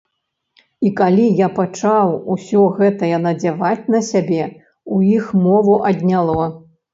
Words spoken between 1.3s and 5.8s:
я пачаў усё гэтае надзяваць на сябе, у іх мову